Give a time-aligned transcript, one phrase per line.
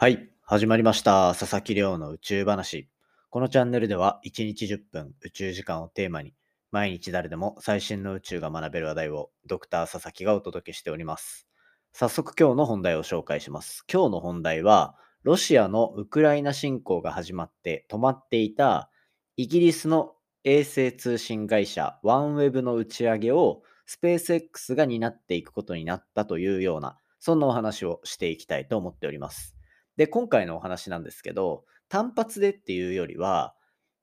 [0.00, 1.34] はい、始まりました。
[1.36, 2.88] 佐々木亮の宇宙話。
[3.30, 6.34] このチャンネルでは1日10分宇宙時間をテーマに
[6.70, 11.48] 毎日誰でも最新の宇宙が学べる話題をドクター佐々木がお届けしております。
[11.92, 13.84] 早速今日の本題を紹介します。
[13.92, 14.94] 今日の本題は
[15.24, 18.90] ロシアのウクライナ侵攻が始まって止まっていた
[19.36, 20.12] イギリスの
[20.44, 29.57] 衛星通信会社ワンウェブの打ち上げをスペース X が担っていくことになったというようなそんなお話をしていきたいと思っております。
[29.98, 33.54] で、今回のお話なんですけど、単発でっていうよりは、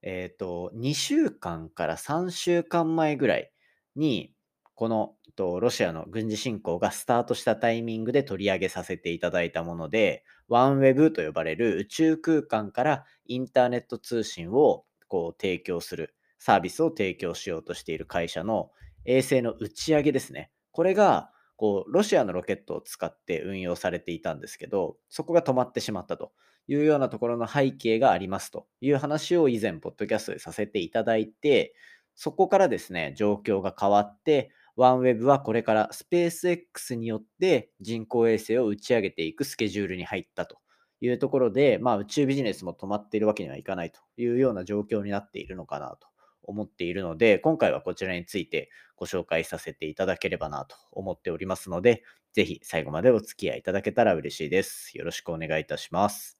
[0.03, 3.51] えっ、と、2週間から3週間前ぐらい
[3.95, 4.33] に、
[4.75, 18.69] このとロシアの軍事侵攻がスタートしたタイミングで取り上げさせていただいたもので、ワンウェブと呼ばれる宇宙空間からインターネット通信をこう提供するサービスを提供しようとしている会社の
[19.05, 20.51] 衛星の打ち上げですね。
[20.71, 26.31] これがこうロシアのロケットを使って運用されていたんですけど、そこが止まってしまったと
[26.67, 31.73] いうようなところの背景がありますという話を以前、ポッドキャストでさせていただいて、
[32.15, 40.57] そこからですね、状況が変わって、ワンウェブはこれからスペース X によって人工衛星を打ち上げていくスケジュールに入ったと
[40.99, 46.07] いうところで、まあ、宇宙ビジネスも止まっているわけにはいかないというような状況になっているのかなと
[46.45, 54.97] 思っているので、今回はこちらについてご紹介させていただければなと思っておりますので、ぜひ最後までお付き合いいただけたら嬉しいです。
[54.97, 56.39] よろしくお願いいたします。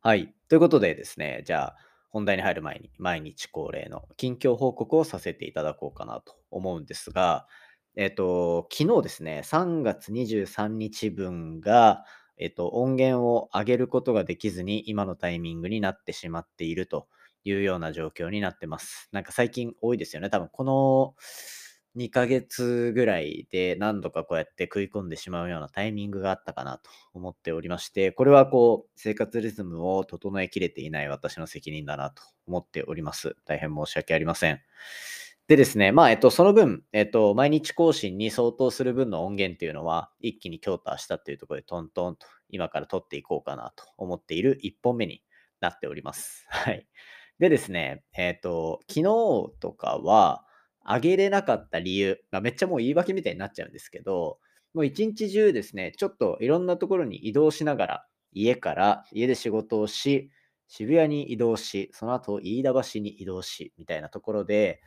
[0.00, 0.34] はい。
[0.48, 1.76] ということでですね、じゃあ
[2.10, 7.46] 本題に入る前に毎日恒例の近況報告をさせていただこうかなと思うんですが、
[7.96, 12.04] えっ、と、昨日ですね、3月23日分が、
[12.38, 17.08] えっ、と、音源を上げることができずに今のタイミングになってしまっていると
[17.44, 19.08] いうような状況になってます。
[19.12, 20.30] なんか最近多いですよね。
[20.30, 21.14] 多分この
[21.96, 33.36] 2ヶ月ぐらいで何度かこうやって食い込んでしまうようなタイミングがあったかなと思っておりまして、これはこう生活リズムを整えきれていない私の責任だなと思っております。
[33.46, 34.60] 大変申し訳ありません。
[35.48, 45.22] でですね、まあ、えっと、その分、えっと、毎日更新に相当する分の音源っていうのは、一気に強化したっていうところでトントンと今から撮っていこうかなと思っている1本目に
[45.60, 46.44] なっております。
[46.50, 46.84] はい。
[47.38, 49.02] でですね、えっ、と、昨日
[49.60, 50.44] とかは、
[50.84, 54.40] 上げれなかった理由、まあ、めっちゃもう言い訳みたいになっちゃうんですけど、
[54.74, 60.30] もう一日中ですね、ちょっといろんなところに移動しながら、家から家で仕事をし、
[60.66, 64.80] 渋谷に移動し、その後飯田橋に移動し、みたいなところで、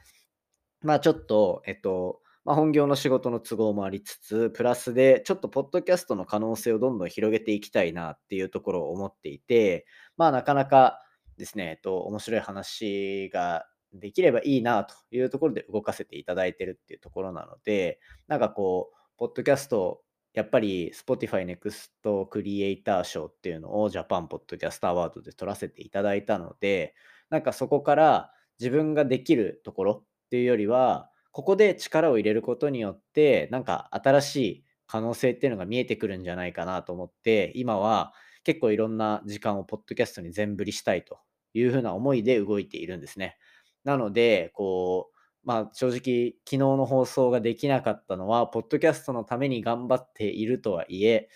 [0.81, 9.85] まあちょっと、えっと、まあ、本業の仕事の都合もありつつ、プラスでちょっとポッドキャストの可能性をどんどん広げていきたいなっていうところを思っていて、
[10.17, 11.01] まあなかなか
[11.37, 20.01] ですね、えっと、面白い話ができればいいなというところで動かせていただいてるっていうところなので、なんかこう、ポッドキャスト、
[20.33, 26.95] やっぱり Spotify Next Creator 賞っていうのを Japan Podcast Award で取らせていただいたので、
[27.29, 38.13] なんかそこから自分ができるところっていうよりは、ここで力を入れることによって、なんか新しい可能性っていうのが見えてくるんじゃないかなと思って、今は
[38.43, 41.19] 結構いろんな時間をポッドキャストに全振りしたいと
[41.55, 43.37] いうふうな思いで動いているんですね。
[43.83, 51.29] なので、こう、まあ正直昨日の放送ができなかったのは、ポッドキャストのために頑張っているとはいえ、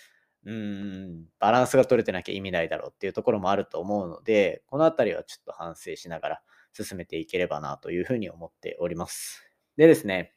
[0.46, 6.42] うん、バランスが取れてなきゃ意味ないだろうっていうところもあると思うので、このあたりはちょっと反省しながら
[6.74, 9.48] 進めていければなというふうに思っております。
[9.78, 10.34] でですね、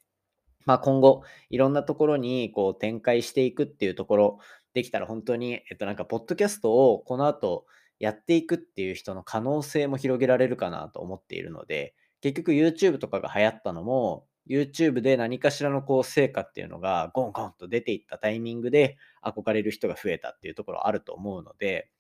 [0.65, 4.39] まあ今後いろんなところにこう展開していくっていうところ
[4.75, 7.67] できたら本当に、えっとなんかポッドキャストをこの後
[7.99, 21.91] やっていくっていう人の可能性も広げられるかなと思っているので、結局 YouTube とかが流行ったのも、YouTube で何かしらのこう成果っていうのがゴンゴンと出ていったタイミングで憧れる人が増えたっていうところあると思うので、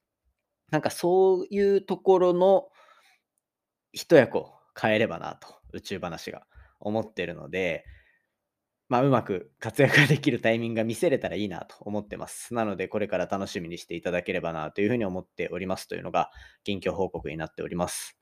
[0.71, 2.69] なんかそういうところの
[3.97, 6.47] 一役を変えればなと、宇宙話が
[6.81, 7.85] 思ってるので、
[8.89, 12.55] まあ、うまく活躍ができるタイミングが見せれたらいいなと思ってます。
[12.55, 16.31] なので、これから楽しみにしていただければなというふうに思っておりますというのが、
[16.63, 18.19] 近況報告になっております。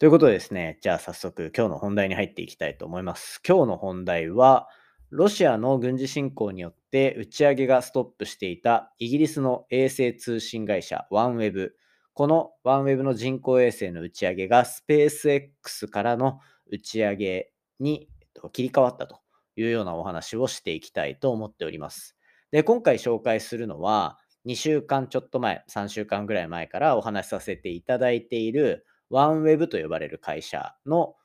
[0.00, 3.40] ということでですね、じゃあ早速今日の本題に入っていきたいと思います。
[3.46, 4.68] 今日の本題は、
[5.10, 11.76] ロシアの軍事侵攻によって打ち上げがストップしていたイギリスの衛星通信会社ワンウェブ。
[12.14, 16.38] このワンウェブの人工衛星の打ち上げがスペース X からの
[16.70, 17.50] 打ち上げ
[17.80, 18.08] に
[18.52, 19.18] 切り替わったと
[19.56, 22.16] いうようなお話をしていきたいと思っております。
[22.52, 31.16] で、今回紹介するのは、2週間ちょっと前、3週間ぐらい前からお話しさせていただいているワンウェブと呼ばれる会社の、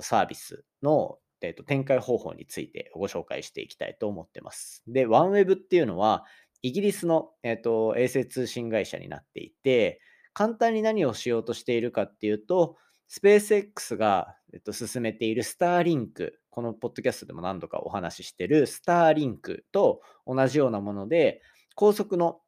[0.00, 1.18] サービスの、
[1.66, 4.82] 展開方法についてご紹介していきたいと思ってます。
[4.86, 6.24] で、ワンウェブっていうのは
[6.62, 10.00] イギリスの、えーと、衛星通信会社になっていて、
[10.34, 12.76] 簡単に何をしようとしているかっていうと、
[13.08, 21.42] スペース X が、えっと、進めているスターリンク、このポッドキャストでも何度かお話ししているスターリンクと同じようなもので、
[21.74, 22.40] 高速の、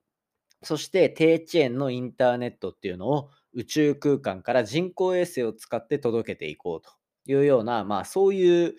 [0.63, 6.91] そして低遅延のインターネットっていうのを宇宙空間から人工衛星を使って届けていこうと
[7.31, 8.75] いうような、まあそういう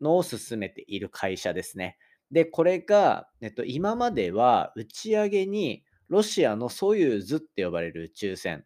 [0.00, 1.96] のを進めている会社ですね。
[2.30, 8.64] で、これが、えっと、今までは打ち上げにロシアのソユーズって呼ばれる宇宙船、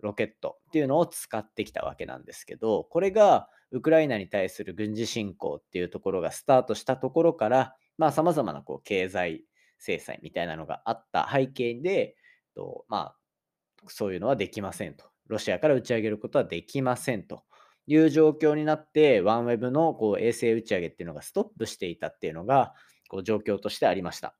[0.00, 9.44] ロケットっていうのを使ってきたわけなんですけど、これがウクライナに対する軍事侵攻っていうところがスタートしたところから、まあ様々なこう経済
[9.78, 12.16] 制裁みたいなのがあった背景で、
[12.54, 13.16] とまあ、
[13.86, 15.04] そういうのはできませんと。
[15.26, 17.44] ロシアから打ち上げることはできませんと
[17.86, 22.74] いう状況になって、ワンウェブのこう衛星打ち上げっていうのがストップしていたっていうのが、
[23.08, 24.36] こう状況としてありました。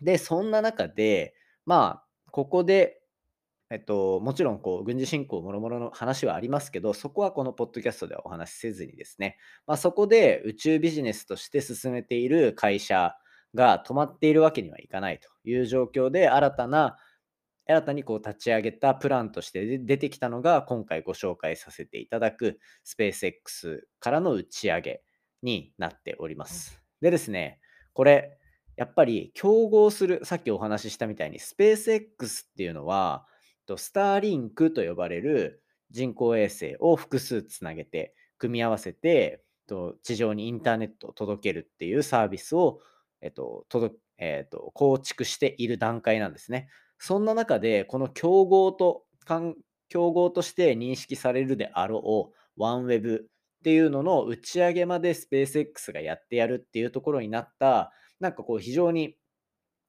[0.00, 1.34] で、そんな中で、
[1.66, 3.00] まあ、ここで、
[3.70, 13.16] えっと、もちろんこう軍事侵攻もろもろの話はありますけど、そこはこのポッドキャストではお話しせずにですね、まあ、そこで宇宙ビジネスとして進めている会社
[13.54, 16.98] が止まっているわけにはいかないという状況で、新たな、
[17.66, 25.02] 新たにこう立ち上げたプランとして出てきたのが、今回ご紹介させていただくスペース X からの打ち上げ
[25.42, 26.82] になっております。
[27.00, 27.60] でですね、
[27.94, 28.38] これ、
[28.76, 33.26] やっぱり競合する、さっきお話ししたみたいに、スペース X っていうのは、
[33.76, 39.42] スターリンクと呼ばれる人工衛星を複数つなげて、組み合わせて、
[40.02, 42.80] 地上にインターネットを届けるっていうサービスを、
[43.22, 43.64] えっと
[44.18, 46.68] えっと、構築している段階なんですね。
[46.98, 49.04] そんな中で、この競合と、
[49.88, 57.92] 競合として認識されるであろう、ワンウェブっていうのの打ち上げまでスペース X がやってやるっていうところになった、
[58.24, 59.16] なんかこう非常に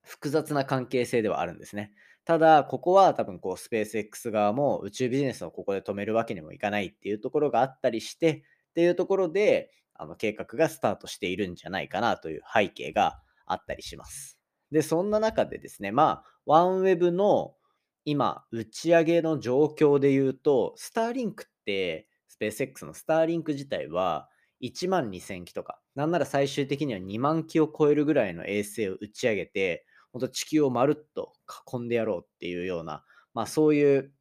[0.03, 1.93] 複雑な関係性ではあるんですね。
[2.25, 14.37] ただ、ここは多分こうスペース X 側も宇宙ビジネスをここで止めるわけにもいかないっていうところがあったりして、っていうところで、あの計画がスタートしているんじゃないかなという背景があったりします。
[14.69, 17.55] で、そんな中でですね、まあ、ワンウェブの
[18.03, 24.27] 今、打ち上げの状況で言うと、スターリンクってスペース X のスターリンク自体は
[24.61, 31.33] 1万2000機とか、なんなら最終的には2万機を超えるぐらいの衛星を打ち上げて、本当地球をまるっと
[31.71, 33.03] 囲んでやろうっていうような、
[33.33, 34.13] まあそういう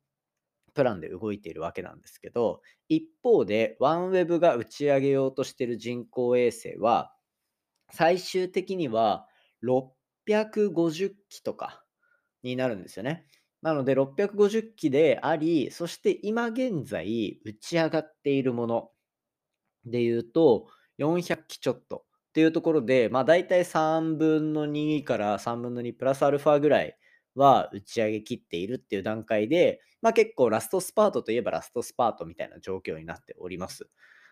[0.75, 7.15] プランで動いているわけなんですけど、一方で、ワンウェブが打ち上げようとしている人工衛星は、
[7.91, 9.29] 最終的には
[9.63, 11.85] 650機とか
[12.43, 13.27] になるんですよね。
[13.63, 18.91] なので650機であり、そして今現在打ち上がっているもの
[19.87, 26.97] で言うと、400機ちょっとっていうところで、まあ大体3分の2から3分の2プラスアルファぐらい
[27.35, 33.89] は打ち上げ切っているっていう段階で、まあ結構ラストスパートといえばラストスパートみたいな状況になっております。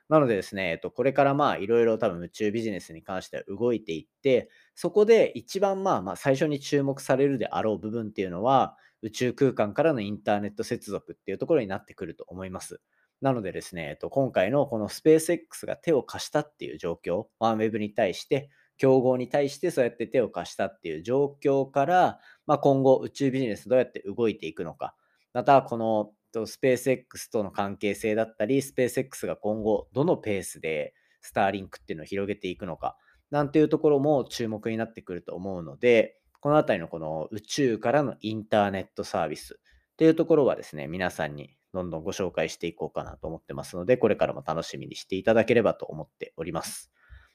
[0.09, 12.81] なのでですね、えっと、これからまあいろいろ多分宇宙ビジネスに関しては動いていって、そこで一番まあまあ最初に注目されるであろう部分っていうのは、宇宙空間からのインターネット接続っていうところになってくると思います。
[13.23, 24.97] なのでですね、えっと、今回のこのスペース X が手を貸したっていう状況、ワンウェブに対して、競合に対してそうやって手を貸したっていう状況から、まあ、今後宇宙ビジネスどうやって動いていくのか、
[25.33, 32.97] またこのスペース X との関係性だったり、スペース X が今後どのペースでスターリンクっていうのを広げていくのか、
[33.31, 39.61] なんていうところも注目になってくると思うので、このあたりのこの宇宙からのインターネットサービス
[39.93, 46.93] っていうところはですね、皆さんにどんどんご紹介していこうかなと思ってますので、これからも楽しみにしていただければと思っております。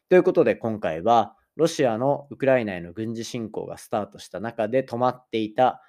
[0.10, 5.82] ということで今回は、ロシアのウクライナへの軍事侵攻がスタートした中で止まっていた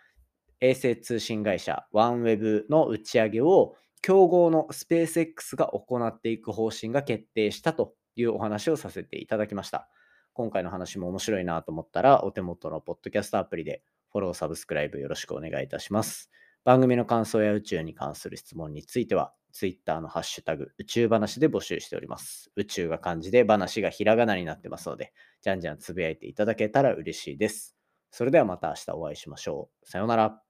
[0.61, 9.88] 衛星通信会社ワンウェブの打ち上げを競合のスペース X が行っていく方針が決定したというお話をさせていただきました。
[10.33, 16.31] 今回の話も面白いなと思ったら、お手元のポッドキャストアプリでフォロー、サブスクライブよろしくお願いいたします。
[16.69, 22.51] 番組の感想や宇宙に関する質問については、Twitter のハッシュタグ、宇宙話で募集しております。
[22.57, 27.75] 宇宙が漢字で話がひらがなになってますので、じゃんじゃんつぶやいていただけたら嬉しいです。
[28.11, 29.89] それではまた明日お会いしましょう。
[29.89, 30.48] さようなら。